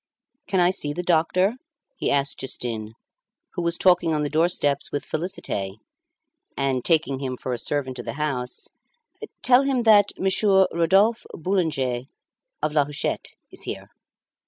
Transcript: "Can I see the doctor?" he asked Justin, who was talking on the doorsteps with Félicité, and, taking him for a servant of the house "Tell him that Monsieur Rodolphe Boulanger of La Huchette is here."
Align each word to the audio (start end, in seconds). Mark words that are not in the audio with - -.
"Can 0.47 0.59
I 0.59 0.71
see 0.71 0.93
the 0.93 1.03
doctor?" 1.03 1.57
he 1.95 2.09
asked 2.09 2.39
Justin, 2.39 2.93
who 3.53 3.61
was 3.61 3.77
talking 3.77 4.15
on 4.15 4.23
the 4.23 4.31
doorsteps 4.31 4.91
with 4.91 5.05
Félicité, 5.05 5.75
and, 6.57 6.83
taking 6.83 7.19
him 7.19 7.37
for 7.37 7.53
a 7.53 7.59
servant 7.59 7.99
of 7.99 8.05
the 8.05 8.13
house 8.13 8.69
"Tell 9.43 9.61
him 9.61 9.83
that 9.83 10.09
Monsieur 10.17 10.67
Rodolphe 10.71 11.23
Boulanger 11.35 12.05
of 12.63 12.73
La 12.73 12.85
Huchette 12.85 13.35
is 13.51 13.61
here." 13.61 13.89